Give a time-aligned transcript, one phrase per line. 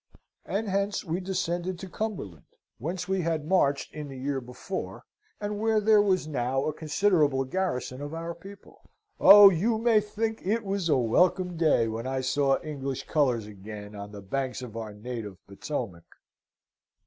[0.47, 2.45] "And hence we descended to Cumberland,
[2.79, 5.03] whence we had marched in the year before,
[5.39, 8.89] and where there was now a considerable garrison of our people.
[9.19, 9.51] Oh!
[9.51, 14.11] you may think it was a welcome day when I saw English colours again on
[14.11, 16.05] the banks of our native Potomac!"